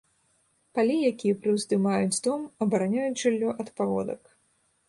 Палі, 0.77 0.95
якія 1.09 1.35
прыўздымаюць 1.43 2.21
дом, 2.29 2.41
абараняюць 2.67 3.23
жыллё 3.25 3.49
ад 3.61 3.67
паводак. 3.79 4.21